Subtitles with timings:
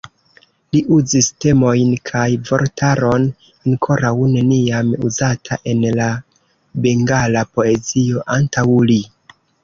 [0.75, 3.27] Li uzis temojn kaj vortaron
[3.71, 6.07] ankoraŭ neniam uzata en la
[6.87, 8.97] bengala poezio antaŭ li.